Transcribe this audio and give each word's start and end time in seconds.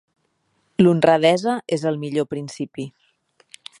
L'honradesa 0.83 1.53
és 1.77 1.85
el 1.91 2.01
millor 2.05 2.27
principi. 2.33 2.87